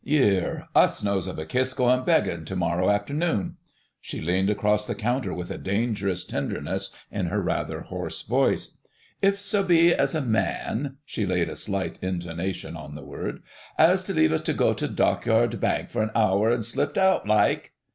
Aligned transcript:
"Yeer!—us 0.03 1.03
knows 1.03 1.27
of 1.27 1.37
a 1.37 1.45
kiss 1.45 1.75
goin' 1.75 2.03
beggin' 2.03 2.43
tu 2.43 2.55
morrow 2.55 2.89
afternoon." 2.89 3.57
She 4.01 4.19
leaned 4.19 4.49
across 4.49 4.87
the 4.87 4.95
counter 4.95 5.31
with 5.31 5.51
a 5.51 5.59
dangerous 5.59 6.25
tenderness 6.25 6.89
in 7.11 7.27
her 7.27 7.39
rather 7.39 7.81
hoarse 7.81 8.23
voice, 8.23 8.79
"If 9.21 9.39
so 9.39 9.61
be 9.61 9.93
as 9.93 10.15
a 10.15 10.21
man 10.23 10.97
(she 11.05 11.27
laid 11.27 11.49
a 11.49 11.55
slight 11.55 11.99
intonation 12.01 12.75
on 12.75 12.95
the 12.95 13.05
word) 13.05 13.43
as't 13.77 14.09
leave 14.09 14.43
tu 14.43 14.53
go 14.53 14.73
tu 14.73 14.87
Dockyard 14.87 15.59
Bank 15.59 15.91
for'n 15.91 16.09
hour, 16.15 16.51
an' 16.51 16.63
slipped 16.63 16.97
out, 16.97 17.27
laike...." 17.27 17.73